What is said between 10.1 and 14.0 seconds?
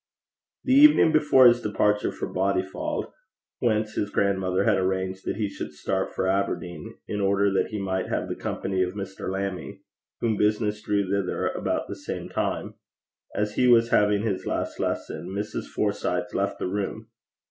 whom business drew thither about the same time as he was